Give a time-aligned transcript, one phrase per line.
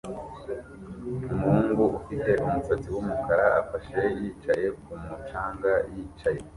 [1.33, 6.39] Umuhungu ufite umusatsi wumukara afashe yicaye kumu canga yicaye